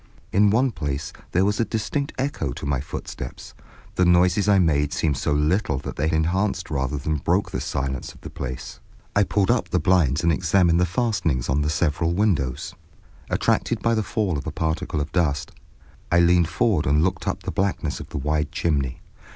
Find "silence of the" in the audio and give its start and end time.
7.61-8.31